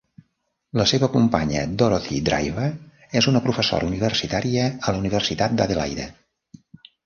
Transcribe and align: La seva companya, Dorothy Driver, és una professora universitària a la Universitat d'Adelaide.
La 0.79 0.85
seva 0.91 1.09
companya, 1.15 1.65
Dorothy 1.81 2.17
Driver, 2.31 2.71
és 3.23 3.29
una 3.35 3.43
professora 3.45 3.89
universitària 3.93 4.67
a 4.73 4.99
la 4.99 5.07
Universitat 5.07 5.59
d'Adelaide. 5.61 6.13